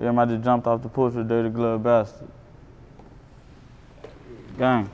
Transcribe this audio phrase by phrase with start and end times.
[0.00, 2.28] Everybody just jumped off the porch with dirty glove bastard.
[4.56, 4.88] Gang.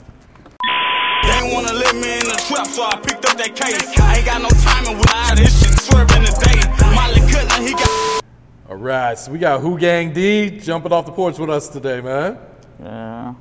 [1.22, 3.98] They ain't wanna let me in the trap, so I picked up that case.
[4.00, 6.60] I ain't got no timing with all this shit swerving today.
[6.94, 8.22] Molly Cutler, he got.
[8.70, 12.38] All right, so we got WhoGangDee jumping off the porch with us today, man.
[12.80, 13.34] Yeah.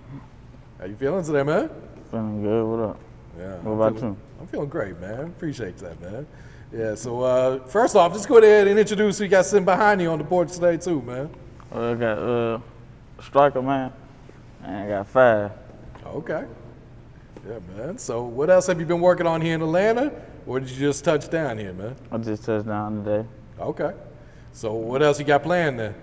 [0.79, 1.69] How you feeling today, man?
[2.11, 2.65] Feeling good.
[2.65, 2.99] What up?
[3.37, 3.55] Yeah.
[3.55, 4.17] What I'm about feeling- you?
[4.41, 5.21] I'm feeling great, man.
[5.27, 6.27] Appreciate that, man.
[6.73, 6.95] Yeah.
[6.95, 10.09] So uh, first off, just go ahead and introduce who you got sitting behind you
[10.09, 11.29] on the porch today, too, man.
[11.73, 12.59] Uh, I got uh,
[13.21, 13.91] striker man.
[14.63, 15.51] And I got five.
[16.05, 16.45] Okay.
[17.47, 17.97] Yeah, man.
[17.97, 20.11] So what else have you been working on here in Atlanta,
[20.45, 21.95] or did you just touch down here, man?
[22.11, 23.27] I just touched down today.
[23.59, 23.91] Okay.
[24.53, 25.95] So what else you got planned then?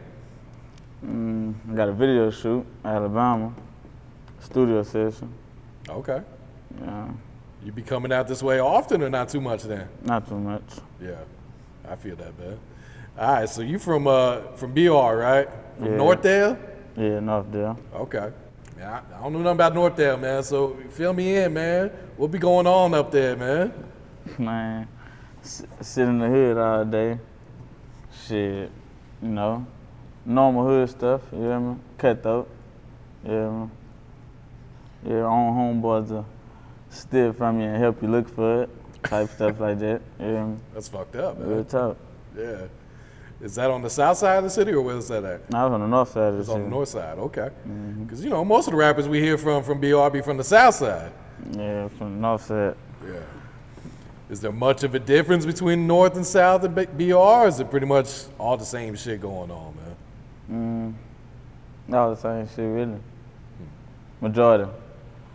[1.04, 3.55] Mm, I got a video shoot, Alabama.
[4.40, 5.32] Studio session.
[5.88, 6.20] Okay.
[6.80, 7.08] Yeah.
[7.64, 9.88] You be coming out this way often, or not too much then?
[10.02, 10.62] Not too much.
[11.00, 11.16] Yeah,
[11.88, 12.58] I feel that, man.
[13.19, 15.48] All right, so you from uh from BR, right?
[15.78, 15.98] From Yeah.
[15.98, 16.58] Northdale?
[16.97, 17.77] Yeah, Northdale.
[17.94, 18.33] Okay.
[18.78, 20.42] Yeah, I, I don't know nothing about Northdale, man.
[20.42, 21.89] So fill me in, man.
[22.17, 23.72] What be going on up there, man?
[24.39, 24.86] Man,
[25.42, 27.18] s- sit in the hood all day.
[28.27, 28.70] Shit,
[29.23, 29.67] you know,
[30.24, 31.23] normal hood stuff.
[31.33, 31.77] You hear me?
[31.98, 32.48] Cutthroat.
[33.24, 33.68] You hear me?
[35.08, 36.24] Your own homeboys to
[36.90, 38.70] steal from you and help you look for it.
[39.05, 40.01] Type stuff like that.
[40.20, 40.57] You hear me?
[40.74, 41.48] That's fucked up, man.
[41.48, 41.96] Real talk.
[42.36, 42.67] Yeah.
[43.42, 45.40] Is that on the south side of the city, or where's that at?
[45.55, 47.18] I was on the north side of the It's on the north side.
[47.18, 47.48] Okay.
[48.02, 50.45] Because you know most of the rappers we hear from from BR be from the
[50.45, 51.12] south side.
[51.52, 52.77] Yeah, from the north side.
[53.05, 53.20] Yeah.
[54.28, 57.14] Is there much of a difference between north and south of BR?
[57.14, 59.74] Or is it pretty much all the same shit going on,
[60.48, 60.96] man?
[61.89, 62.98] Mm, all the same shit, really.
[64.20, 64.70] Majority.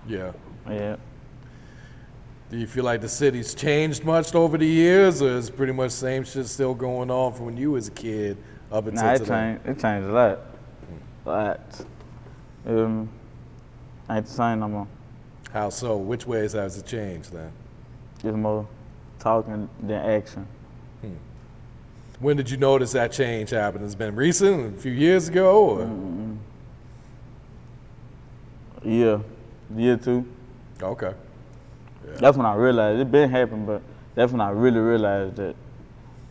[0.08, 0.32] Yeah.
[0.70, 0.96] Yeah.
[2.52, 5.92] Do you feel like the city's changed much over the years, or is pretty much
[5.92, 8.38] same shit still going on from when you was a kid
[8.72, 9.30] up until Nah, it today?
[9.64, 9.68] changed.
[9.68, 10.40] It changed a lot.
[11.26, 11.86] A lot.
[12.68, 13.10] Um,
[14.10, 14.88] ain't the same no more.
[15.52, 15.98] How so?
[15.98, 17.52] Which ways has it changed then?
[18.24, 18.68] It's more
[19.20, 20.48] talking than action.
[22.20, 23.84] When did you notice that change happen?
[23.84, 25.90] It's been recent, a few years ago, or
[28.84, 29.20] Yeah,
[29.76, 30.26] year two.
[30.82, 31.14] okay?
[32.18, 33.82] That's when I realized it been happening, but
[34.14, 35.56] that's when I really realized that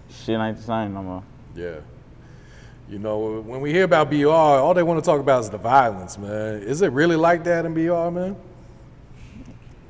[0.09, 1.23] shit ain't the same no more.
[1.55, 1.77] Yeah.
[2.89, 5.59] You know, when we hear about BR, all they want to talk about is the
[5.59, 6.62] violence, man.
[6.62, 8.37] Is it really like that in BR, man?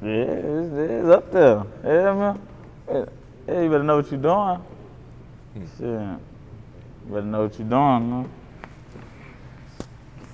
[0.01, 1.65] Yeah, it's, it's up there.
[1.83, 2.41] Yeah, man.
[2.89, 3.05] Yeah,
[3.49, 4.61] yeah, you better know what you're doing.
[5.55, 5.67] Hmm.
[5.79, 6.21] Shit,
[7.07, 8.31] you better know what you're doing, man.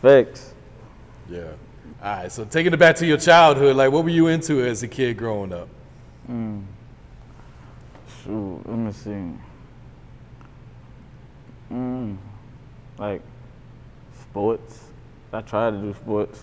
[0.03, 0.55] Facts.
[1.29, 1.53] Yeah.
[2.03, 2.33] All right.
[2.33, 5.17] So taking it back to your childhood, like what were you into as a kid
[5.17, 5.69] growing up?
[6.31, 6.65] Mm.
[8.25, 9.33] Shoot, let me see.
[11.73, 12.17] Mm.
[12.99, 13.23] Like
[14.21, 14.85] sports.
[15.33, 16.43] I tried to do sports,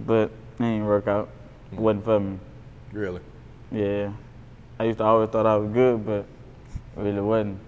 [0.00, 1.28] but it didn't work out.
[1.72, 2.38] It wasn't for me.
[2.92, 3.20] Really?
[3.70, 4.12] Yeah.
[4.78, 6.26] I used to always thought I was good, but
[6.96, 7.58] it really wasn't.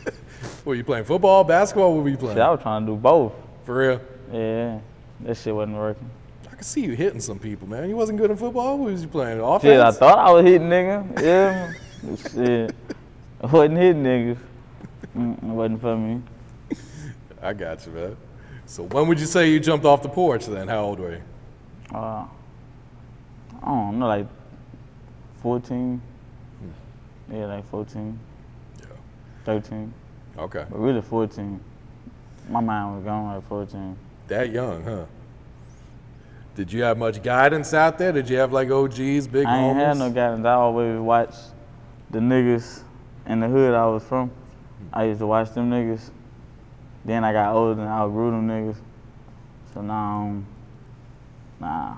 [0.64, 1.94] Were you playing football, basketball?
[1.94, 2.36] What were you playing?
[2.36, 3.32] See, I was trying to do both.
[3.64, 4.00] For real?
[4.32, 4.78] Yeah.
[5.20, 6.08] That shit wasn't working.
[6.62, 7.88] I can see you hitting some people, man.
[7.88, 8.78] You wasn't good in football.
[8.78, 9.40] What was you playing?
[9.40, 9.64] Offense?
[9.64, 11.20] Shit, I thought I was hitting nigga.
[11.20, 11.72] Yeah.
[12.30, 12.76] shit.
[13.40, 14.38] I wasn't hitting niggas.
[15.16, 16.22] Mm, it wasn't for me.
[17.42, 18.16] I got you, man.
[18.66, 20.68] So when would you say you jumped off the porch then?
[20.68, 21.22] How old were you?
[21.92, 22.26] Uh,
[23.60, 24.28] I don't know, like
[25.42, 26.00] 14.
[27.32, 28.16] Yeah, like 14.
[28.78, 28.86] Yeah.
[29.46, 29.92] 13.
[30.38, 30.64] Okay.
[30.70, 31.58] But really 14.
[32.50, 33.96] My mind was gone at 14.
[34.28, 35.06] That young, huh?
[36.54, 38.12] Did you have much guidance out there?
[38.12, 39.46] Did you have like OGs, big homies?
[39.46, 39.86] I ain't homies?
[39.86, 40.44] had no guidance.
[40.44, 41.40] I always watched
[42.10, 42.82] the niggas
[43.26, 44.30] in the hood I was from.
[44.92, 46.10] I used to watch them niggas.
[47.04, 48.76] Then I got older and I outgrew them niggas.
[49.72, 50.46] So now, um,
[51.58, 51.96] nah.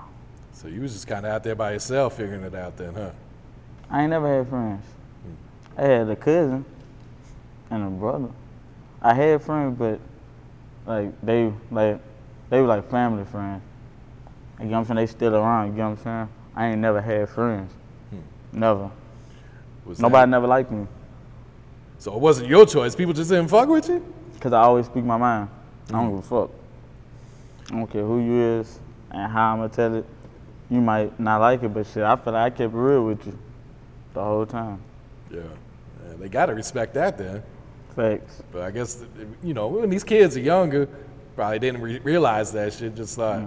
[0.53, 3.11] So you was just kind of out there by yourself figuring it out then, huh?
[3.89, 4.85] I ain't never had friends.
[5.77, 6.63] I had a cousin
[7.69, 8.29] and a brother.
[9.01, 9.99] I had friends, but
[10.87, 11.99] like they like
[12.49, 13.61] they were like family friends.
[14.59, 14.95] You know what I'm saying?
[14.97, 15.71] They still around.
[15.71, 16.29] You know what I'm saying?
[16.55, 17.71] I ain't never had friends.
[18.09, 18.59] Hmm.
[18.59, 18.91] Never.
[19.85, 20.87] Was Nobody that- never liked me
[21.99, 22.95] So it wasn't your choice.
[22.95, 24.03] People just didn't fuck with you.
[24.33, 25.49] because I always speak my mind.
[25.89, 26.15] I don't hmm.
[26.15, 26.51] give a fuck.
[27.71, 28.79] I don't care who you is
[29.11, 30.05] and how I'm gonna tell it.
[30.69, 33.25] You might not like it, but shit, I feel like I kept it real with
[33.25, 33.37] you
[34.13, 34.81] the whole time.
[35.31, 35.41] Yeah.
[35.41, 37.43] yeah they gotta respect that then.
[37.95, 38.41] Facts.
[38.51, 39.03] But I guess
[39.43, 40.87] you know when these kids are younger,
[41.35, 42.95] probably didn't re- realize that shit.
[42.95, 43.41] Just thought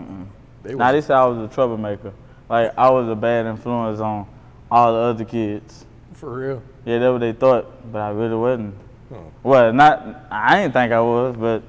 [0.63, 2.13] they Now they said I was a troublemaker.
[2.49, 4.27] Like I was a bad influence on
[4.71, 5.85] all the other kids.
[6.13, 6.63] for real.
[6.85, 8.75] Yeah, that's what they thought, but I really wasn't.
[9.13, 9.33] Oh.
[9.43, 11.63] Well, not I didn't think I was, but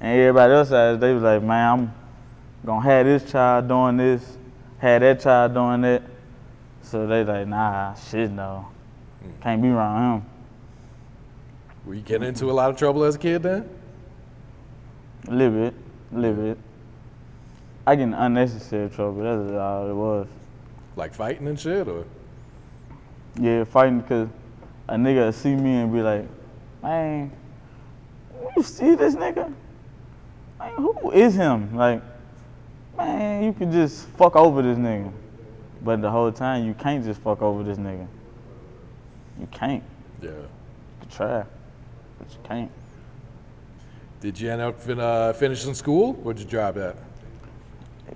[0.00, 1.94] and everybody else said they was like, man, I'm
[2.64, 4.38] gonna have this child doing this,
[4.78, 6.02] have that child doing that.
[6.82, 8.68] So they like, nah, shit, no,
[9.22, 9.30] hmm.
[9.42, 10.26] can't be around him.
[11.84, 13.68] Were you getting into a lot of trouble as a kid then?
[15.28, 15.74] A little bit,
[16.12, 16.58] a little bit.
[17.90, 19.24] I get in unnecessary trouble.
[19.24, 20.28] That's all it was.
[20.94, 22.04] Like fighting and shit, or
[23.34, 24.28] Yeah, fighting because
[24.86, 26.24] a nigga would see me and be like,
[26.84, 27.32] man,
[28.56, 29.52] you see this nigga?
[30.60, 31.74] Man, who is him?
[31.74, 32.00] Like,
[32.96, 35.12] man, you can just fuck over this nigga.
[35.82, 38.06] But the whole time, you can't just fuck over this nigga.
[39.40, 39.82] You can't.
[40.22, 40.28] yeah.
[40.28, 40.46] You
[41.00, 41.44] can try,
[42.20, 42.70] but you can't.
[44.20, 46.12] Did you end up fin- uh, finishing school?
[46.12, 47.09] Where'd you drop at?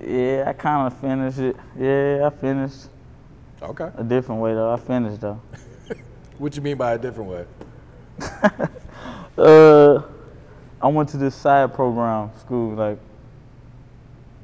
[0.03, 1.57] Yeah, I kind of finished it.
[1.79, 2.89] Yeah, I finished
[3.63, 3.91] Okay.
[3.97, 4.73] a different way though.
[4.73, 5.41] I finished though.
[6.39, 7.47] What you mean by a different way?
[9.37, 10.01] Uh,
[10.81, 12.99] I went to this side program school, like,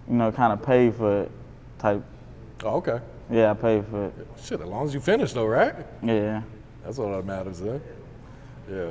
[0.08, 1.30] you know, kind of paid for it,
[1.78, 2.02] type.
[2.64, 3.00] Oh, okay.
[3.30, 4.14] Yeah, I paid for it.
[4.42, 5.74] Shit, as long as you finish though, right?
[6.02, 6.42] Yeah.
[6.82, 7.80] That's all that matters, then.
[8.68, 8.90] Yeah.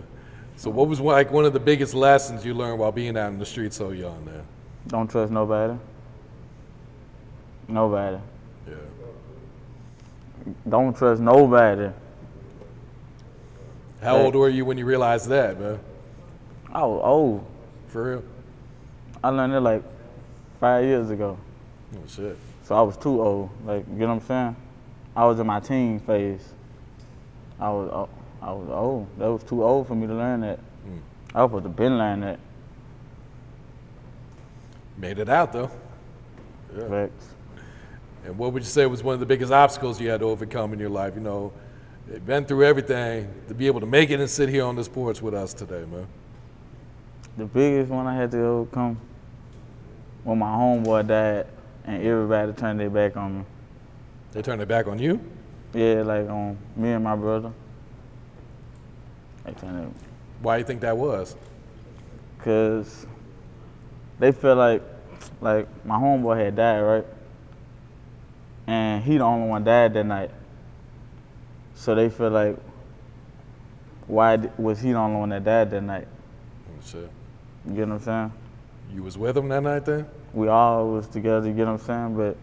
[0.55, 3.39] So what was like one of the biggest lessons you learned while being out in
[3.39, 4.43] the street so young, then?
[4.87, 5.77] Don't trust nobody.
[7.69, 8.17] Nobody.
[8.67, 8.73] Yeah.
[10.67, 11.89] Don't trust nobody.
[14.01, 14.25] How Right.
[14.25, 15.79] old were you when you realized that, man?
[16.73, 17.45] I was old.
[17.87, 18.23] For real?
[19.23, 19.83] I learned it like
[20.59, 21.37] five years ago.
[21.95, 22.37] Oh shit.
[22.63, 23.49] So I was too old.
[23.65, 24.55] Like, you know what I'm saying?
[25.15, 26.53] I was in my teen phase.
[27.59, 28.09] I was o-
[28.41, 29.07] I was old.
[29.17, 30.59] That was too old for me to learn that.
[30.59, 30.97] Hmm.
[31.35, 32.39] I was supposed to been learning that.
[34.97, 35.69] Made it out though.
[36.87, 37.33] Facts.
[38.25, 40.73] And what would you say was one of the biggest obstacles you had to overcome
[40.73, 41.15] in your life?
[41.15, 41.53] You know,
[42.11, 44.87] you've been through everything to be able to make it and sit here on this
[44.87, 46.07] porch with us today, man.
[47.37, 48.99] The biggest one I had to overcome
[50.23, 51.47] when my homeboy died
[51.85, 53.45] and everybody turned their back on me.
[54.33, 55.19] They turned their back on you?
[55.73, 57.51] Yeah, like on me and my brother.
[59.45, 60.03] They turned it
[60.41, 61.35] Why do you think that was?
[62.39, 63.05] cause
[64.17, 64.81] they felt like
[65.41, 67.05] like my homeboy had died, right?
[68.69, 70.29] And he the only one died that night.
[71.73, 72.55] So they feel like
[74.05, 76.07] why was he the only one that died that night?
[76.69, 77.09] Oh, shit.
[77.65, 78.33] You get what I'm saying?
[78.93, 80.05] You was with him that night then?
[80.33, 82.15] we all was together, you get what I'm saying?
[82.15, 82.37] But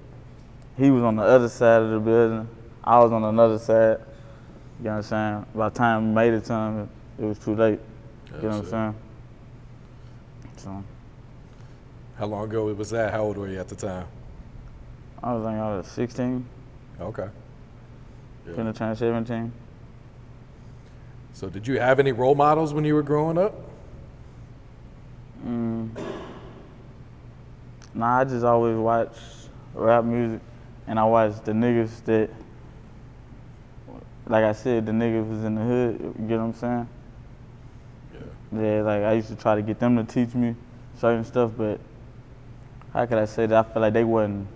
[0.76, 2.48] he was on the other side of the building.
[2.82, 3.98] I was on another side.
[4.78, 5.46] You know what I'm saying?
[5.54, 7.78] By the time we made it to him, it was too late.
[8.34, 8.94] You know what I'm saying?
[10.56, 10.84] So
[12.18, 13.12] How long ago was that?
[13.12, 14.06] How old were you at the time?
[15.26, 16.46] I was like, I was 16,
[17.00, 17.28] Okay.
[18.46, 18.52] Yeah.
[18.52, 19.52] finna turn 17.
[21.32, 23.52] So did you have any role models when you were growing up?
[25.44, 25.90] Mm.
[27.92, 29.16] Nah, I just always watch
[29.74, 30.40] rap music,
[30.86, 32.30] and I watch the niggas that,
[34.28, 36.14] like I said, the niggas was in the hood.
[36.20, 36.88] You get what I'm saying?
[38.14, 38.62] Yeah.
[38.62, 40.54] Yeah, like I used to try to get them to teach me
[41.00, 41.80] certain stuff, but
[42.92, 43.66] how could I say that?
[43.66, 44.46] I feel like they wasn't,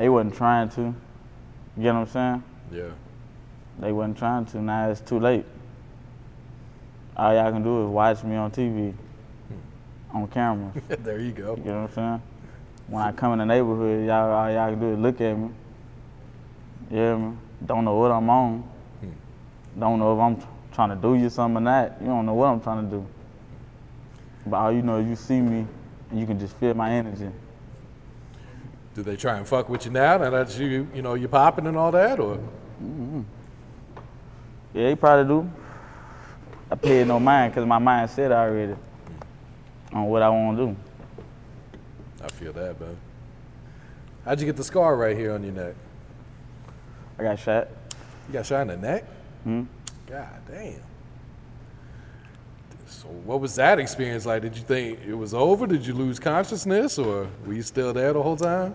[0.00, 0.80] they wasn't trying to.
[0.80, 2.42] You get what I'm saying?
[2.72, 2.88] Yeah.
[3.80, 4.62] They wasn't trying to.
[4.62, 5.44] Now it's too late.
[7.14, 10.16] All y'all can do is watch me on TV, hmm.
[10.16, 10.72] on camera.
[10.88, 11.54] there you go.
[11.54, 12.22] You know what I'm saying?
[12.86, 15.50] When I come in the neighborhood, y'all all y'all can do is look at me.
[16.90, 17.36] You hear me?
[17.66, 18.60] Don't know what I'm on.
[19.00, 19.80] Hmm.
[19.80, 22.00] Don't know if I'm tr- trying to do you something or not.
[22.00, 23.06] You don't know what I'm trying to do.
[24.46, 25.66] But all you know is you see me
[26.10, 27.28] and you can just feel my energy.
[29.00, 30.18] Do they try and fuck with you now?
[30.18, 32.38] Now that you, you know, you're popping and all that, or
[34.74, 35.50] Yeah, they probably do.
[36.70, 38.76] I paid no mind because my mind set already
[39.90, 40.76] on what I want to do.
[42.22, 42.94] I feel that, man.
[44.26, 45.74] How'd you get the scar right here on your neck?
[47.18, 47.68] I got shot.
[48.28, 49.04] You got shot in the neck?
[49.44, 49.62] Hmm.
[50.06, 50.82] God damn.
[52.86, 54.42] So what was that experience like?
[54.42, 55.66] Did you think it was over?
[55.66, 58.74] Did you lose consciousness or were you still there the whole time?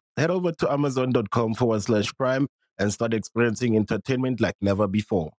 [0.17, 5.31] Head over to amazon.com forward slash prime and start experiencing entertainment like never before.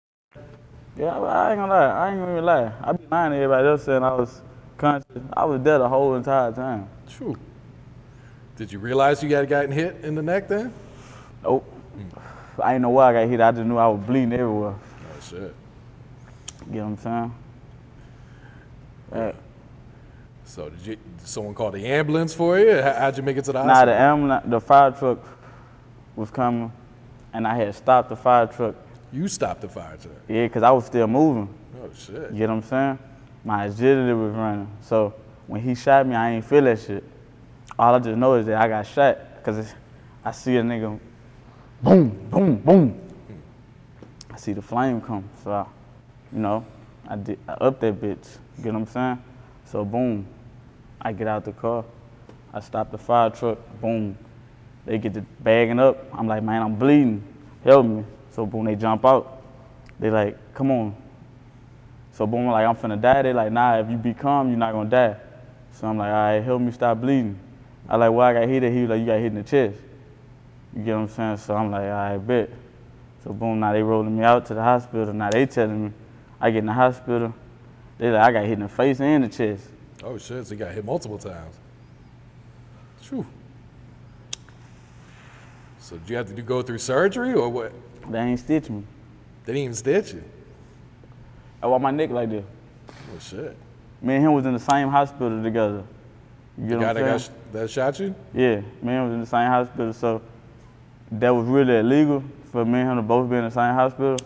[0.96, 1.86] Yeah, I ain't gonna lie.
[1.86, 2.72] I ain't gonna lie.
[2.82, 4.42] I be lying to everybody else saying I was
[4.76, 5.22] conscious.
[5.32, 6.88] I was dead the whole entire time.
[7.08, 7.36] True.
[8.56, 10.72] Did you realize you got gotten hit in the neck then?
[11.42, 11.68] Nope.
[12.62, 13.40] I didn't know why I got hit.
[13.40, 14.74] I just knew I was bleeding everywhere.
[14.74, 15.54] Oh shit.
[16.70, 17.34] You know what I'm saying?
[19.12, 19.32] Yeah.
[20.52, 22.82] So did you did someone call the ambulance for you?
[22.82, 23.94] How- How'd you make it to the Nah, hospital?
[23.94, 25.18] the ambulance, the fire truck
[26.14, 26.70] was coming,
[27.32, 28.74] and I had stopped the fire truck.
[29.10, 30.14] you stopped the fire truck.
[30.28, 31.48] Yeah, cause I was still moving.
[31.82, 32.32] Oh shit.
[32.32, 32.98] You get what I'm saying?
[33.46, 34.68] My agility was running.
[34.82, 35.14] So
[35.46, 37.02] when he shot me, I ain't feel that shit.
[37.78, 39.74] All I just know is that I got shot, cause
[40.22, 40.98] I see a nigga,
[41.82, 43.00] boom, boom, boom.
[44.30, 45.66] I see the flame come, so I,
[46.30, 46.66] you know,
[47.08, 48.36] I did I up that bitch.
[48.58, 49.22] You get what I'm saying?
[49.64, 50.26] So boom,
[51.02, 51.84] I get out the car,
[52.54, 54.16] I stop the fire truck, boom.
[54.86, 56.04] They get the bagging up.
[56.12, 57.22] I'm like, man, I'm bleeding.
[57.64, 58.04] Help me.
[58.30, 59.42] So boom, they jump out.
[59.98, 60.96] They like, come on.
[62.12, 63.22] So boom, like I'm finna die.
[63.22, 65.16] They like, nah, if you be calm, you're not gonna die.
[65.72, 67.38] So I'm like, all right, help me stop bleeding.
[67.88, 68.62] I like, well, I got hit.
[68.62, 69.78] He was like, you got hit in the chest.
[70.74, 71.36] You get what I'm saying?
[71.38, 72.50] So I'm like, all right, bet.
[73.24, 75.12] So boom, now they rolling me out to the hospital.
[75.12, 75.92] Now they telling me,
[76.40, 77.34] I get in the hospital.
[77.98, 79.68] They like, I got hit in the face and the chest.
[80.04, 80.46] Oh shit.
[80.46, 81.54] So you got hit multiple times.
[83.02, 83.26] True.
[85.78, 87.72] So did you have to do, go through surgery or what?
[88.10, 88.82] They ain't stitch me.
[89.44, 90.22] They didn't even stitch you.
[91.62, 92.44] I want my neck like this.
[92.88, 93.56] Oh shit.
[94.00, 95.84] Me and him was in the same hospital together.
[96.58, 97.36] You get The what guy I'm that, got, saying?
[97.36, 98.14] sh- that shot you?
[98.34, 100.22] Yeah, me and him was in the same hospital, so
[101.12, 104.16] that was really illegal for me and him to both be in the same hospital.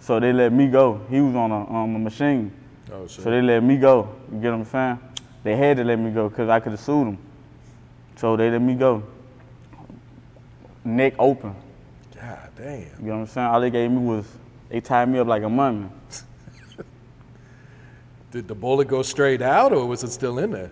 [0.00, 1.00] So they let me go.
[1.10, 2.52] He was on a, on a machine,
[2.92, 3.24] Oh shit.
[3.24, 4.14] so they let me go.
[4.30, 4.98] You get what I'm saying?
[5.42, 7.18] They had to let me go because I could have sued them.
[8.16, 9.02] So they let me go.
[10.84, 11.54] Neck open.
[12.14, 12.80] God damn.
[12.80, 13.46] You get what I'm saying?
[13.46, 14.26] All they gave me was
[14.68, 15.88] they tied me up like a mummy.
[18.30, 20.70] Did the bullet go straight out or was it still in there?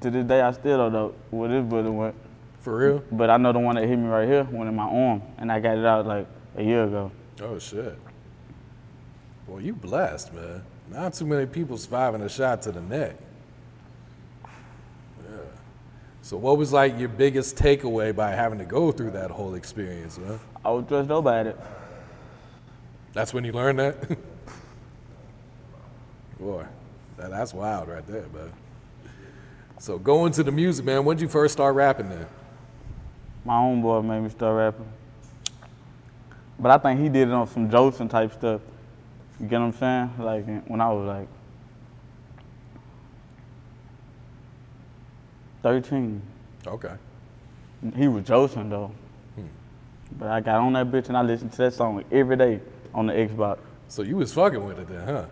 [0.00, 2.14] To this day, I still don't know where this bullet went.
[2.60, 3.02] For real?
[3.12, 5.52] But I know the one that hit me right here went in my arm, and
[5.52, 7.12] I got it out like a year ago.
[7.40, 7.96] Oh shit.
[9.46, 10.62] Boy, you blessed, man.
[10.90, 13.16] Not too many people surviving a shot to the neck.
[14.44, 15.36] Yeah.
[16.22, 20.18] So what was like your biggest takeaway by having to go through that whole experience,
[20.18, 20.38] man?
[20.64, 21.60] I up at it.
[23.12, 24.08] That's when you learned that?
[26.38, 26.66] Boy,
[27.16, 28.52] that, that's wild right there, man.
[29.78, 32.26] So going to the music, man, when did you first start rapping then?
[33.44, 34.88] My homeboy made me start rapping.
[36.58, 38.60] But I think he did it on some Jolson type stuff.
[39.40, 40.10] You get what I'm saying?
[40.18, 41.28] Like when I was like
[45.62, 46.22] 13.
[46.66, 46.94] Okay.
[47.96, 48.92] He was Jolson though.
[49.34, 49.46] Hmm.
[50.18, 52.60] But I got on that bitch and I listened to that song every day
[52.94, 53.58] on the Xbox.
[53.88, 55.24] So you was fucking with it then, huh?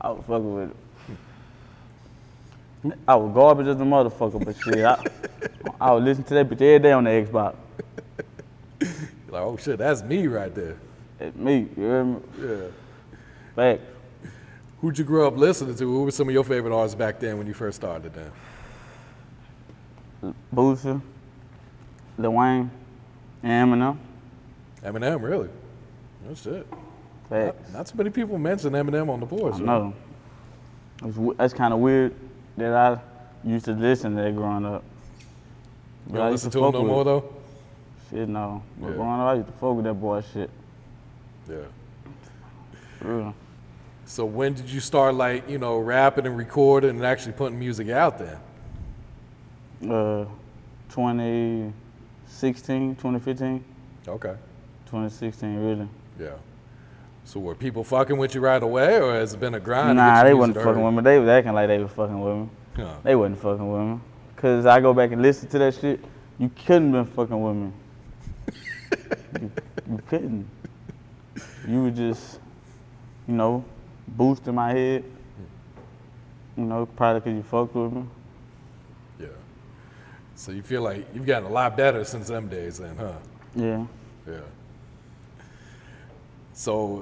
[0.00, 0.76] I was fucking with it.
[3.06, 5.04] I was garbage as a motherfucker, but shit, I,
[5.80, 7.56] I would listen to that bitch every day on the Xbox.
[9.32, 10.76] Like, oh shit, that's me right there.
[11.34, 12.16] Me, you hear me?
[12.40, 12.56] Yeah.
[13.54, 13.80] Fact.
[14.80, 15.84] Who'd you grow up listening to?
[15.84, 18.32] Who were some of your favorite artists back then when you first started then?
[20.54, 21.00] Boosie,
[22.18, 22.70] Lil Wayne,
[23.42, 23.96] and Eminem.
[24.82, 25.48] Eminem, really?
[26.26, 26.66] That's it.
[27.28, 27.72] Facts.
[27.72, 29.54] Not so many people mention Eminem on the board.
[29.54, 29.94] I know.
[31.04, 32.14] It's, that's kind of weird
[32.56, 33.00] that I
[33.48, 34.82] used to listen to that growing up.
[36.06, 37.34] You But I don't listen to fuck him no more though?
[38.10, 38.62] Shit, no.
[38.78, 38.94] But Yeah.
[38.94, 40.50] growing up, I used to fuck with that boy shit.
[41.48, 41.56] Yeah.
[43.00, 43.34] Real.
[44.04, 47.88] So when did you start like, you know, rapping and recording and actually putting music
[47.88, 48.40] out there?
[49.82, 50.26] Uh,
[50.90, 53.64] 2016, 2015,
[54.06, 54.34] Okay.
[54.86, 55.88] 2016, really.
[56.20, 56.30] Yeah.
[57.24, 59.96] So were people fucking with you right away or has it been a grind?
[59.96, 61.02] Nah, they wasn't fucking with me.
[61.02, 62.48] They was acting like they was fucking with me.
[62.76, 62.94] Huh.
[63.02, 64.00] They wasn't fucking with me.
[64.36, 66.04] Cause I go back and listen to that shit.
[66.38, 67.72] You couldn't been fucking with me.
[69.40, 69.50] you,
[69.90, 70.46] you couldn't.
[71.66, 72.40] You were just,
[73.28, 73.64] you know,
[74.08, 75.04] boosting my head.
[76.56, 78.04] You know, probably cause you fucked with me.
[79.18, 79.28] Yeah.
[80.34, 83.12] So you feel like you've gotten a lot better since them days then, huh?
[83.54, 83.86] Yeah.
[84.26, 84.40] Yeah.
[86.52, 86.96] So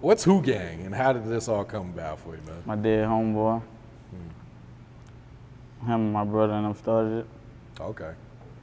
[0.00, 2.62] what's Who Gang and how did this all come about for you, man?
[2.66, 3.62] My dead homeboy.
[4.10, 5.86] Hmm.
[5.86, 7.26] Him and my brother and them started it.
[7.80, 8.12] Okay.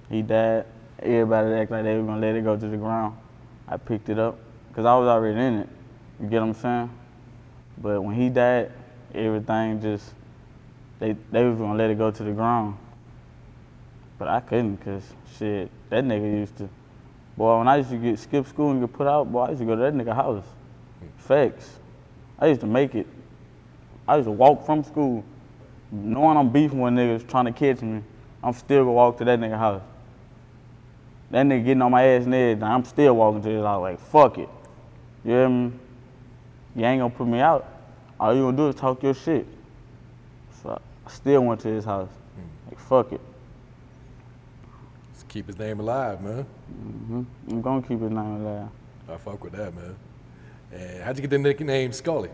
[0.10, 0.66] He died.
[1.00, 3.18] Everybody act like they were gonna let it go to the ground.
[3.68, 4.38] I picked it up
[4.76, 5.70] because I was already in it.
[6.20, 6.90] You get what I'm saying?
[7.78, 8.74] But when he died,
[9.14, 10.14] everything just
[11.00, 12.78] they they was gonna let it go to the ground.
[14.20, 16.68] But I couldn't cause shit, that nigga used to.
[17.38, 19.62] Boy, when I used to get skip school and get put out, boy, I used
[19.62, 20.44] to go to that nigga house.
[21.20, 21.80] Facts.
[22.38, 23.08] I used to make it.
[24.06, 25.24] I used to walk from school,
[25.90, 28.04] knowing I'm beefing with niggas trying to catch me.
[28.44, 29.84] I'm still gonna walk to that nigga house.
[31.32, 32.64] That nigga getting on my ass and.
[32.64, 34.50] I'm still walking to his house like, fuck it.
[35.26, 35.72] You hear me?
[36.76, 37.68] You ain't gonna put me out.
[38.20, 39.48] All you gonna do is talk your shit.
[40.62, 42.10] So I still went to his house.
[42.68, 43.22] Like, fuck it.
[45.12, 46.46] Let's keep his name alive, man.
[47.50, 48.70] I'm gonna keep his name alive.
[49.10, 49.96] I fuck with that, man.
[50.72, 52.30] And how'd you get the nickname Skully?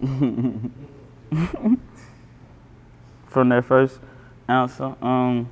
[3.26, 4.00] From that first
[4.48, 5.48] answer, um,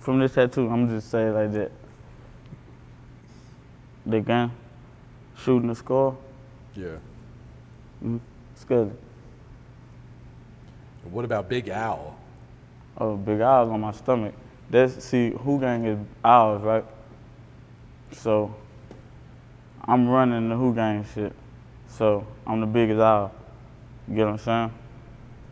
[0.00, 1.72] from this tattoo, I'm just say it like that.
[4.06, 4.52] The gun,
[5.36, 6.16] shooting the score,
[6.74, 6.98] Yeah.
[8.04, 8.18] Mm-hmm.
[8.58, 8.92] Skully.
[11.04, 12.16] And what about Big Owl?
[12.98, 14.34] Oh, big owls on my stomach.
[14.70, 16.84] That's see, who gang is owls, right?
[18.12, 18.54] So
[19.84, 21.32] I'm running the who gang shit.
[21.88, 23.32] So I'm the biggest owl.
[24.08, 24.72] You get what I'm saying?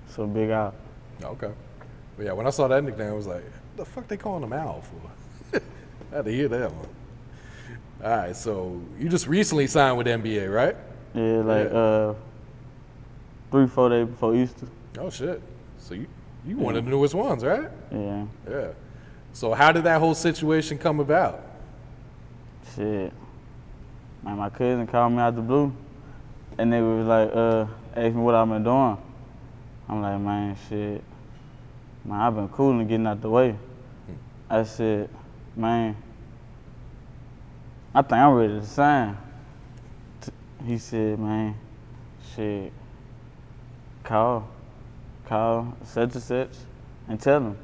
[0.08, 0.74] So big owl.
[1.22, 1.52] Okay.
[2.16, 3.44] But yeah, when I saw that nickname, I was like,
[3.76, 5.60] the fuck they calling him Owl for?
[6.12, 6.88] I had to hear that one.
[8.02, 10.76] All right, so you just recently signed with NBA, right?
[11.14, 11.78] Yeah, like Yeah.
[11.78, 12.14] uh
[13.50, 14.66] three, four days before Easter.
[14.98, 15.40] Oh shit.
[15.78, 16.06] So you
[16.46, 17.70] you one of the newest ones, right?
[17.92, 18.24] Yeah.
[18.48, 18.66] Yeah.
[19.32, 21.40] So how did that whole situation come about?
[22.74, 23.12] Shit.
[24.22, 25.72] Man, my cousin called me out the blue.
[26.58, 28.96] And they was like, uh, asked me what I've been doing.
[29.88, 31.02] I'm like, man, shit.
[32.04, 33.56] Man, I've been cool and getting out the way.
[34.48, 35.08] I said,
[35.56, 35.96] man,
[37.94, 39.16] I think I'm ready to sign.
[40.20, 40.32] T-
[40.66, 41.54] He said, man,
[42.34, 42.72] shit,
[44.02, 44.48] call,
[45.26, 46.50] call such and such
[47.08, 47.56] and tell them.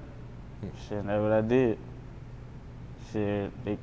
[0.60, 0.68] Hmm.
[0.88, 1.78] Shit, that's what I did.
[3.12, 3.78] Shit, they,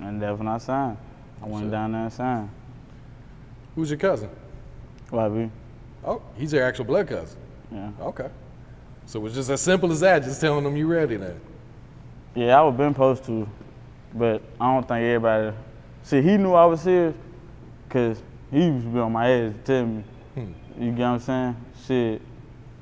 [0.00, 0.96] and that's when I signed.
[1.42, 1.70] I went Shit.
[1.70, 2.50] down there and signed.
[3.74, 4.30] Who's your cousin?
[5.10, 5.50] YB,
[6.04, 7.38] Oh, he's your actual blood cousin.
[7.70, 7.90] yeah.
[8.00, 8.28] Okay.
[9.06, 11.38] So it was just as simple as that, just telling them you ready then.
[12.34, 13.46] Yeah, I was been supposed to,
[14.14, 15.54] but I don't think everybody.
[16.04, 17.14] See, he knew I was serious,
[17.88, 20.04] cause he used to be on my ass to tell me.
[20.34, 20.52] Hmm.
[20.78, 21.56] You get what I'm saying?
[21.86, 22.22] Shit,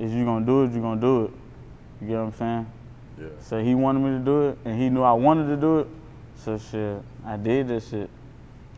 [0.01, 1.31] if you gonna do it, you gonna do it.
[2.01, 2.73] You get what I'm saying?
[3.21, 3.27] Yeah.
[3.41, 5.87] So he wanted me to do it, and he knew I wanted to do it.
[6.35, 8.11] So shit, I did this shit.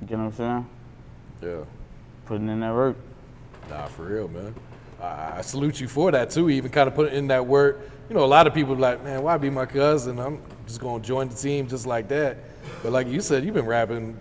[0.02, 0.66] You get what I'm saying?
[1.40, 1.64] Yeah.
[2.26, 2.96] Putting in that work.
[3.70, 4.54] Nah, for real, man.
[5.00, 6.50] I, I salute you for that too.
[6.50, 7.90] Even kind of putting in that work.
[8.10, 10.18] You know, a lot of people like, man, why be my cousin?
[10.18, 12.36] I'm just gonna join the team just like that.
[12.82, 14.16] But like you said, you've been rapping,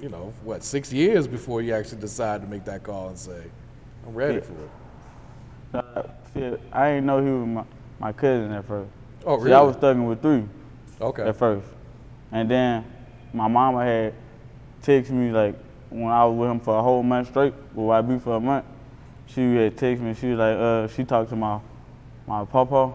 [0.00, 3.42] you know, what six years before you actually decide to make that call and say,
[4.06, 4.40] I'm ready Yeah.
[4.40, 4.70] for it.
[5.72, 7.64] Uh, I didn't know he was my,
[7.98, 8.90] my cousin at first.
[9.24, 10.44] Oh, See, I was thugging with three.
[11.00, 11.22] Okay.
[11.28, 11.66] at first.
[12.32, 12.84] And then
[13.32, 14.14] my mama had
[14.82, 15.54] texted me like
[15.90, 18.64] when I was with him for a whole month straight, with YB for a month.
[19.26, 20.14] She had texted me.
[20.14, 21.60] She was like, uh, she talked to my
[22.26, 22.92] my papa,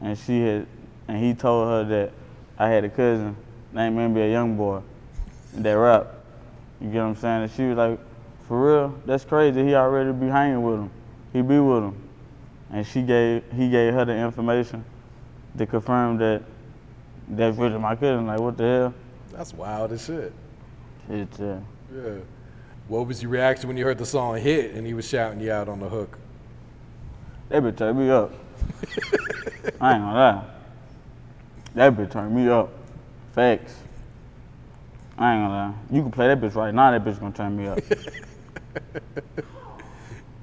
[0.00, 0.66] and she had,
[1.08, 2.12] and he told her that
[2.58, 3.36] I had a cousin
[3.74, 4.82] named a Youngboy
[5.54, 6.14] that rap.
[6.80, 7.42] You get what I'm saying?
[7.44, 7.98] And she was like,
[8.46, 9.64] for real, that's crazy.
[9.64, 10.90] He already be hanging with him.
[11.32, 12.08] He be with him.
[12.70, 14.84] And she gave he gave her the information
[15.56, 16.42] to confirm that
[17.28, 18.26] that's really my cousin.
[18.26, 18.94] Like, what the hell?
[19.32, 20.32] That's wild as shit.
[21.08, 21.60] It's, uh,
[21.94, 22.18] Yeah.
[22.88, 25.50] What was your reaction when you heard the song hit and he was shouting you
[25.50, 26.18] out on the hook?
[27.48, 28.30] that bitch turned me up.
[29.80, 30.44] I ain't gonna lie.
[31.74, 32.70] That bitch turned me up.
[33.34, 33.74] Facts.
[35.18, 35.74] I ain't gonna lie.
[35.90, 36.92] You can play that bitch right now.
[36.92, 37.80] That bitch gonna turn me up.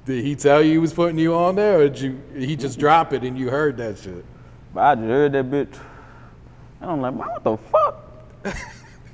[0.04, 2.78] Did he tell you he was putting you on there, or did you he just
[2.78, 4.24] drop it and you heard that shit?
[4.74, 5.78] But I just heard that bitch.
[6.80, 8.02] And I'm like, man, what the fuck?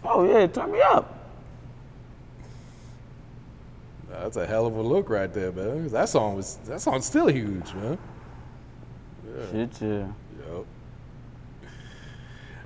[0.04, 1.14] oh yeah, turn me up.
[4.08, 5.88] That's a hell of a look right there, man.
[5.88, 7.98] That song was that song's still huge, man.
[9.26, 9.52] Yeah.
[9.52, 10.06] Shit, yeah.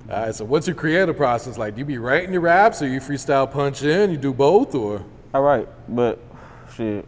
[0.09, 1.75] All right, so what's your creative process like?
[1.75, 4.11] Do you be writing your raps, or you freestyle punch in?
[4.11, 6.19] You do both, or All right, but
[6.75, 7.07] shit,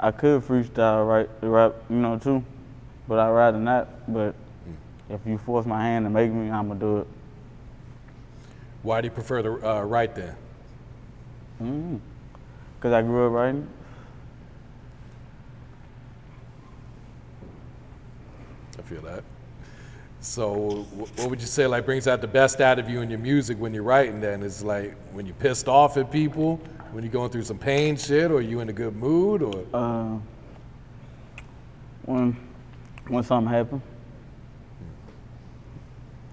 [0.00, 2.42] I could freestyle right rap, you know, too,
[3.06, 4.10] but I'd rather not.
[4.10, 4.34] But
[5.10, 7.06] if you force my hand to make me, I'ma do it.
[8.82, 10.34] why do you prefer to uh, write then?
[12.80, 13.68] Cause I grew up writing.
[18.78, 19.24] I feel that.
[20.24, 23.18] So, what would you say like brings out the best out of you in your
[23.18, 24.22] music when you're writing?
[24.22, 26.56] Then is like when you're pissed off at people,
[26.92, 30.16] when you're going through some pain shit, or you in a good mood, or Uh,
[32.06, 32.34] when
[33.06, 33.82] when something happened,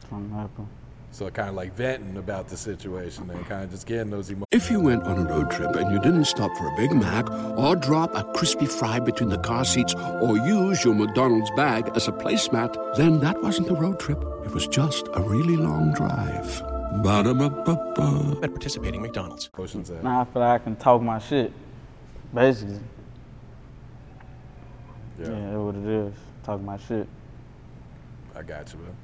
[0.10, 0.68] something happened.
[1.12, 4.48] So kind of like venting about the situation and kind of just getting those emotions.
[4.52, 7.30] If you went on a road trip and you didn't stop for a Big Mac
[7.58, 12.08] or drop a crispy fry between the car seats or use your McDonald's bag as
[12.08, 14.20] a placemat, then that wasn't a road trip.
[14.46, 16.62] It was just a really long drive.
[17.04, 18.40] Ba-da-ba-ba-ba.
[18.44, 19.50] at participating McDonald's.
[19.58, 20.04] at.
[20.04, 21.52] Now I feel like I can talk my shit,
[22.34, 22.80] basically.
[25.20, 25.30] Yeah.
[25.30, 26.14] Yeah, that's what it is.
[26.44, 27.08] Talk my shit.
[28.36, 28.96] I got you, man.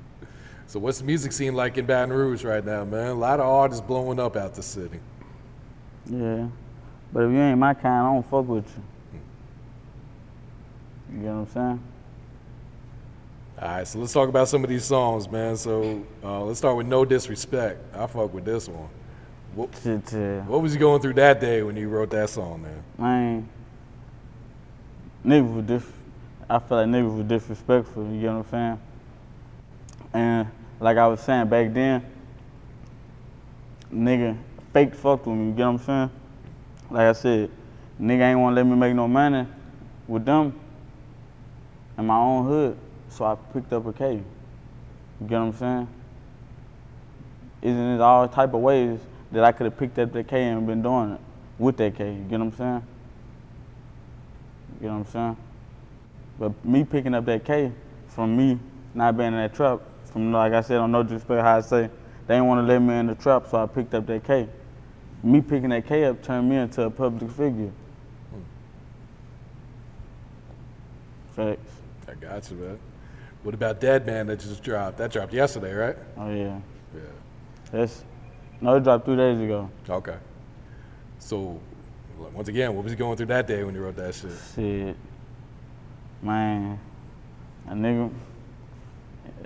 [0.68, 3.08] So, what's the music scene like in Baton Rouge right now, man?
[3.08, 5.00] A lot of artists blowing up out the city.
[6.06, 6.48] Yeah.
[7.14, 9.20] But if you ain't my kind, I don't fuck with you.
[11.14, 11.84] You get what I'm saying?
[13.62, 15.56] All right, so let's talk about some of these songs, man.
[15.56, 17.80] So, uh, let's start with No Disrespect.
[17.96, 18.90] I fuck with this one.
[19.56, 19.70] What,
[20.48, 22.84] what was you going through that day when you wrote that song, man?
[22.98, 23.50] Man,
[25.26, 25.92] niggas were diff.
[26.50, 28.06] I feel like niggas were disrespectful.
[28.12, 28.80] You get what I'm saying?
[30.14, 30.48] And
[30.80, 32.06] like I was saying back then,
[33.94, 34.38] nigga
[34.74, 35.48] fake fucked with me.
[35.48, 36.12] You get what I'm saying?
[36.90, 37.50] Like I said,
[38.00, 39.48] nigga ain't want to let me make no money
[40.08, 40.58] with them
[41.98, 42.78] in my own hood,
[43.10, 44.14] so I picked up a K.
[44.14, 45.88] You get what I'm saying?
[47.62, 49.00] Isn't it all type of ways
[49.32, 51.20] that I could have picked up that K and been doing it
[51.58, 52.14] with that K?
[52.14, 52.84] You get what I'm saying?
[54.80, 55.38] You know what I'm saying?
[56.40, 57.72] But me picking up that K
[58.10, 58.60] from me
[58.94, 59.82] not being in that trap,
[60.18, 61.90] from like I said, on no disrespect how I say,
[62.26, 64.50] they didn't want to let me in the trap, so I picked up that K.
[65.24, 67.72] Me picking that K up turned me into a public figure.
[71.36, 71.72] Facts.
[72.08, 72.80] I got you, man.
[73.44, 74.98] What about Dead Man that just dropped?
[74.98, 75.96] That dropped yesterday, right?
[76.18, 76.60] Oh yeah.
[76.96, 77.02] Yeah.
[77.72, 78.04] That's
[78.60, 79.70] no, it dropped two days ago.
[79.88, 80.18] Okay.
[81.20, 81.60] So,
[82.34, 84.32] once again, what was you going through that day when you wrote that shit?
[84.56, 84.96] Shit.
[86.24, 86.80] Man,
[87.68, 88.12] a nigga,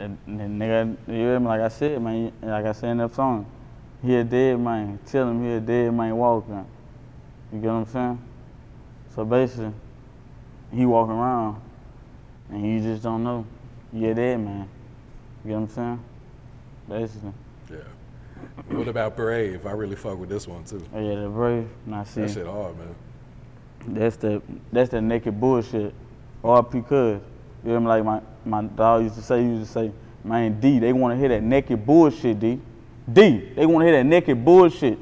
[0.01, 1.47] a, a nigga, you hear me?
[1.47, 3.45] Like I said, man, like I said in that song,
[4.03, 4.99] he a dead man.
[5.05, 6.65] Tell him he a dead man walking.
[7.53, 8.21] You get what I'm saying?
[9.15, 9.73] So basically,
[10.73, 11.61] he walking around,
[12.49, 13.45] and you just don't know.
[13.93, 14.69] You a dead man.
[15.43, 16.03] You get what I'm saying?
[16.87, 17.33] Basically.
[17.69, 17.77] Yeah.
[18.75, 19.65] What about Brave?
[19.65, 20.85] I really fuck with this one too.
[20.93, 21.69] Oh yeah, the brave.
[21.85, 22.95] Now see, That shit hard, man.
[23.87, 25.93] That's the that's the naked bullshit.
[26.43, 27.21] RP cuz.
[27.63, 27.87] You me?
[27.87, 29.91] Like my, my dog used to say, he used to say,
[30.23, 32.59] man, D, they wanna hear that naked bullshit, D.
[33.11, 34.97] D, they wanna hear that naked bullshit.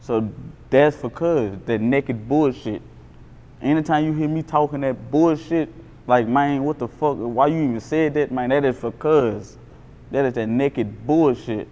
[0.00, 0.30] So
[0.70, 2.82] that's for cuz, that naked bullshit.
[3.60, 5.68] Anytime you hear me talking that bullshit,
[6.06, 7.16] like man, what the fuck?
[7.18, 8.50] Why you even said that, man?
[8.50, 9.56] That is for cuz.
[10.10, 11.68] That is that naked bullshit.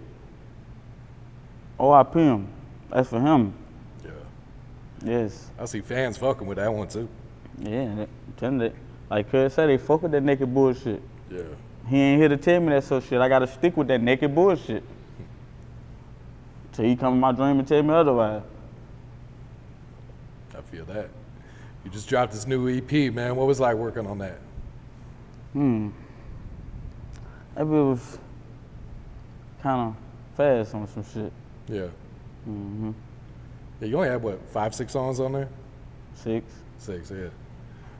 [1.79, 2.47] OIP him.
[2.89, 3.53] That's for him.
[4.03, 4.11] Yeah.
[5.03, 5.49] Yes.
[5.59, 7.07] I see fans fucking with that one too.
[7.59, 8.05] Yeah,
[8.37, 8.73] that, that.
[9.09, 11.01] Like Cuz said, they fuck with that naked bullshit.
[11.31, 11.43] Yeah.
[11.87, 13.21] He ain't here to tell me that so shit.
[13.21, 14.83] I gotta stick with that naked bullshit.
[16.73, 18.43] Till he come in my dream and tell me otherwise.
[20.55, 21.09] I feel that.
[21.83, 23.35] You just dropped this new EP, man.
[23.35, 24.39] What was it like working on that?
[25.53, 25.89] Hmm.
[27.55, 28.19] Bit was
[29.63, 29.95] kind of
[30.35, 31.31] fast on some shit.
[31.67, 31.87] Yeah.
[32.47, 32.91] Mm-hmm.
[33.81, 35.49] Yeah, you only had what, five, six songs on there?
[36.15, 36.45] Six.
[36.77, 37.29] Six, yeah.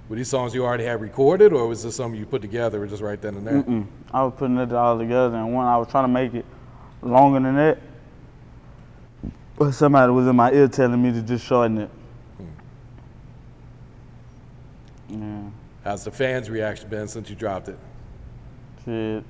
[0.09, 3.01] Were these songs you already had recorded, or was this something you put together just
[3.01, 3.61] right then and there?
[3.61, 3.85] Mm-mm.
[4.13, 6.45] I was putting it all together, and one I was trying to make it
[7.01, 7.77] longer than that.
[9.57, 11.89] But somebody was in my ear telling me to just shorten it.
[15.09, 15.41] Yeah.
[15.83, 17.79] How's the fans' reaction been since you dropped it?
[18.85, 19.23] Shit.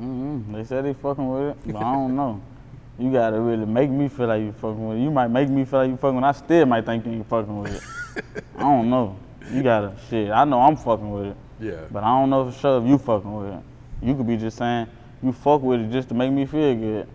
[0.00, 2.40] mm They said they fucking with it, but I don't know.
[2.96, 5.00] You gotta really make me feel like you fucking with it.
[5.00, 6.28] You might make me feel like you fucking with it.
[6.28, 8.44] I still might think you ain't fucking with it.
[8.56, 9.16] I don't know.
[9.54, 10.30] You gotta shit.
[10.30, 11.36] I know I'm fucking with it.
[11.60, 11.80] Yeah.
[11.90, 13.62] But I don't know for sure if you fucking with it.
[14.02, 14.86] You could be just saying
[15.22, 17.08] you fuck with it just to make me feel good.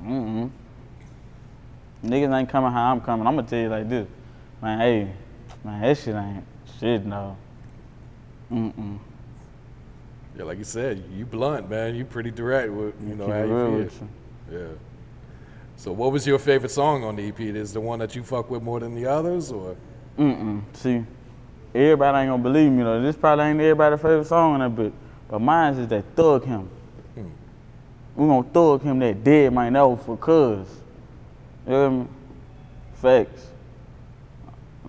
[0.00, 0.12] Hmm.
[0.12, 0.50] Mm-mm.
[2.04, 3.26] Niggas ain't coming how I'm coming.
[3.26, 4.06] I'm gonna tell you like this,
[4.62, 4.80] man.
[4.80, 5.12] Hey,
[5.64, 6.44] man, that shit ain't
[6.78, 7.04] shit.
[7.04, 7.36] No.
[8.52, 8.98] Mm-mm.
[10.36, 11.94] Yeah, like you said, you blunt, man.
[11.94, 14.08] You pretty direct with you know how you feel.
[14.52, 14.58] you.
[14.58, 14.68] Yeah.
[15.76, 17.40] So, what was your favorite song on the EP?
[17.40, 19.76] Is the one that you fuck with more than the others, or?
[20.18, 20.62] Mm-mm.
[20.74, 21.04] See,
[21.76, 23.00] everybody ain't gonna believe me though.
[23.00, 24.92] This probably ain't everybody's favorite song on that bit,
[25.28, 26.68] but mine is that Thug Him.
[27.14, 27.28] Hmm.
[28.16, 30.66] We gonna thug him that dead might know for cuz.
[31.66, 32.06] You hear me?
[32.94, 33.48] Facts.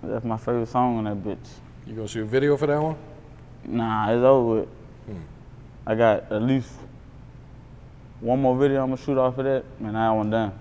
[0.02, 1.50] That's my favorite song on that bitch.
[1.86, 2.95] You gonna shoot a video for that one?
[3.65, 4.69] Nah, it's over with.
[5.06, 5.21] Hmm.
[5.86, 6.71] I got at least
[8.19, 10.58] one more video I'm gonna shoot off of that, and that one done.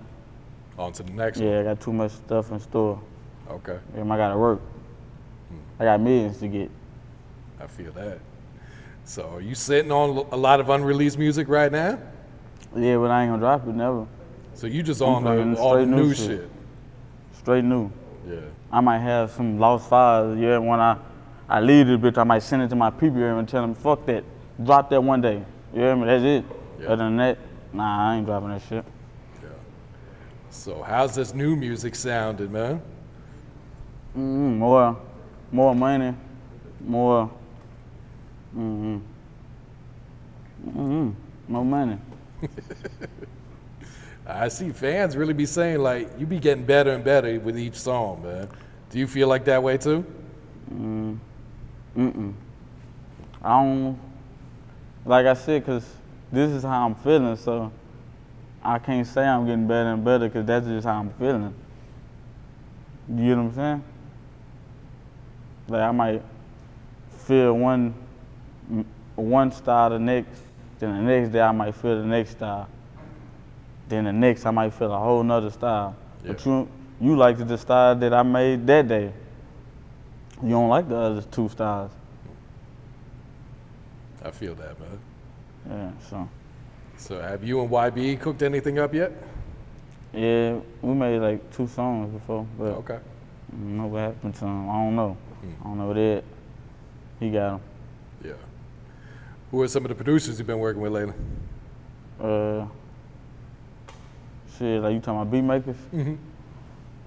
[0.79, 3.01] On to the next Yeah, I got too much stuff in store.
[3.49, 4.61] Okay, And I gotta work.
[5.79, 6.71] I got millions to get.
[7.61, 8.19] I feel that.
[9.05, 11.99] So, are you sitting on a lot of unreleased music right now?
[12.75, 14.07] Yeah, but I ain't gonna drop it never.
[14.55, 16.27] So you just on the, all the new shit.
[16.27, 16.51] shit.
[17.39, 17.91] Straight new.
[18.27, 18.41] Yeah.
[18.73, 20.39] I might have some lost files.
[20.39, 20.99] Yeah, when I
[21.49, 24.05] I leave this bitch, I might send it to my people and tell them, fuck
[24.07, 24.25] that,
[24.63, 25.45] drop that one day.
[25.73, 26.07] You hear me?
[26.07, 26.45] That's it.
[26.81, 26.87] Yeah.
[26.89, 27.39] Other than that,
[27.73, 28.85] nah, I ain't dropping that shit.
[29.43, 29.49] Yeah.
[30.51, 32.83] So, how's this new music sounding, man?
[34.17, 34.99] Mm, more,
[35.51, 36.15] more money,
[36.81, 37.31] more.
[38.57, 38.99] Mm-hmm.
[40.69, 41.11] Mm-hmm.
[41.53, 41.99] More money.
[44.27, 47.77] I see fans really be saying like you be getting better and better with each
[47.77, 48.49] song, man.
[48.91, 50.05] Do you feel like that way too?
[50.73, 51.19] Mm,
[51.97, 52.35] mm-mm.
[53.43, 53.99] I don't,
[55.05, 55.87] like I said, because
[56.33, 57.71] this is how I'm feeling, so
[58.63, 61.55] I can't say I'm getting better and better because that's just how I'm feeling.
[63.09, 63.85] You get what I'm saying?
[65.69, 66.23] Like I might
[67.27, 67.95] feel one
[69.17, 70.41] one style the next,
[70.79, 72.69] then the next day I might feel the next style.
[73.89, 75.97] Then the next I might feel a whole nother style.
[76.25, 76.69] But you
[77.01, 79.13] you liked the style that I made that day.
[80.43, 81.91] You don't like the other two styles.
[84.25, 84.99] I feel that, man.
[85.69, 86.29] Yeah, so
[86.97, 89.13] So, have you and YB cooked anything up yet?
[90.13, 92.95] yeah, we made like two songs before, but Okay.
[92.97, 94.69] I don't know what happened to them.
[94.71, 95.17] I don't know.
[95.43, 96.25] I don't know what it.
[97.21, 97.61] He got him.
[98.25, 98.33] Yeah.
[99.51, 101.15] Who are some of the producers you've been working with lately?
[102.21, 102.67] Uh,
[104.59, 105.77] shit, like you talking about beat makers?
[105.93, 106.19] Mhm.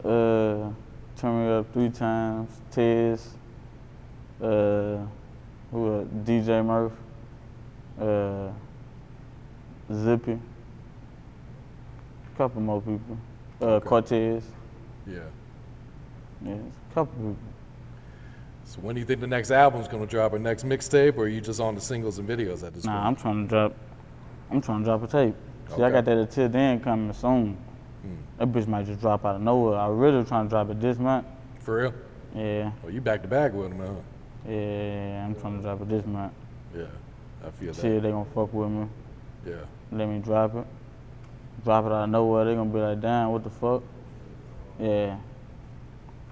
[0.03, 0.71] Uh,
[1.17, 2.49] turn me up three times.
[2.71, 3.33] Tez.
[4.41, 4.99] Uh,
[5.71, 6.07] who else?
[6.23, 6.93] DJ Murph.
[7.99, 8.51] Uh,
[9.93, 10.39] Zippy.
[12.37, 13.17] Couple more people.
[13.61, 14.43] Uh, Cortez.
[15.05, 15.19] Yeah.
[16.45, 17.35] Yeah, a couple people.
[18.69, 21.27] So, when do you think the next album's gonna drop, or next mixtape, or are
[21.27, 23.07] you just on the singles and videos at this Nah, point?
[23.07, 23.73] I'm trying to drop.
[24.51, 25.33] I'm trying to drop a tape.
[25.75, 27.57] See, I got that until then coming soon.
[28.37, 29.75] That bitch might just drop out of nowhere.
[29.79, 31.25] I really trying to drop it this month.
[31.61, 31.93] For real?
[32.35, 34.51] Yeah, Oh, you back to back with them, huh?
[34.51, 35.25] yeah.
[35.25, 36.31] I'm trying to drop it this month.
[36.77, 36.83] Yeah.
[37.43, 37.81] I feel that.
[37.81, 38.87] See they gonna fuck with me.
[39.47, 39.55] Yeah.
[39.91, 40.65] Let me drop it.
[41.63, 42.45] Drop it out of nowhere.
[42.45, 43.81] They gonna be like, damn, what the fuck?
[44.79, 45.17] Yeah.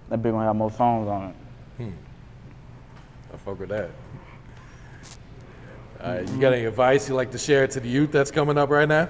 [0.09, 1.35] That bitch gonna have more songs on it.
[1.77, 1.89] Hmm.
[3.37, 3.91] I fuck with that.
[6.01, 8.57] All right, you got any advice you like to share to the youth that's coming
[8.57, 9.07] up right now?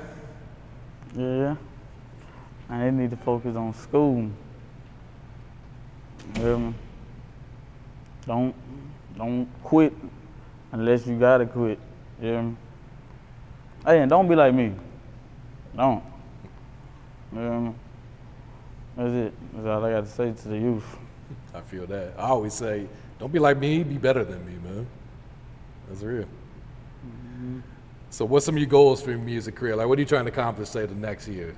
[1.16, 1.56] Yeah.
[2.70, 4.30] And they need to focus on school.
[6.36, 6.74] Me?
[8.26, 8.54] Don't
[9.18, 9.94] don't quit
[10.74, 11.80] unless you gotta quit.
[12.22, 12.50] Yeah.
[13.86, 14.74] Hey, and don't be like me.
[15.76, 16.04] Don't.
[17.34, 17.72] Yeah.
[18.98, 19.34] That's it.
[19.54, 20.98] That's all I got to say to the youth.
[21.54, 22.14] I feel that.
[22.18, 22.88] I always say,
[23.20, 24.88] don't be like me, be better than me, man.
[25.88, 26.26] That's real.
[28.10, 29.76] So, what's some of your goals for your music career?
[29.76, 31.56] Like, what are you trying to accomplish, say, the next year?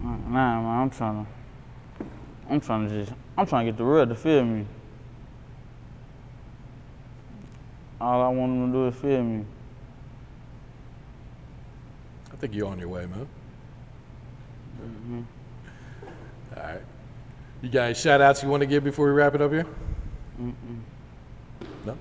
[0.00, 1.30] Nah, man, I'm trying to.
[2.50, 3.16] I'm trying to just.
[3.38, 4.66] I'm trying to get the real to feel me.
[8.00, 9.44] All I want them to do is feel me.
[12.32, 13.28] I think you're on your way, man.
[14.82, 15.22] Mm-hmm.
[16.56, 16.80] All right.
[17.64, 19.64] You got any shout outs you want to give before we wrap it up here?
[20.38, 20.80] Mm-mm.
[21.86, 21.96] No?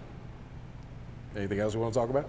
[1.38, 2.26] Anything else you want to talk about?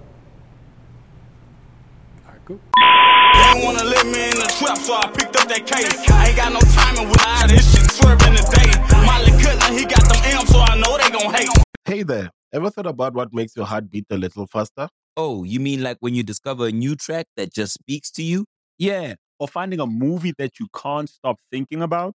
[2.24, 2.60] All right, cool.
[2.76, 6.08] They don't wanna let me in the trap, so I picked up that case.
[6.12, 8.70] I ain't got no timing with all this shit swerving today.
[9.04, 11.48] Molly Cutler, he got them amps, so I know they gon' hate.
[11.86, 14.88] Hey there, ever thought about what makes your heart beat a little faster?
[15.16, 18.44] Oh, you mean like when you discover a new track that just speaks to you?
[18.78, 22.14] Yeah, or finding a movie that you can't stop thinking about?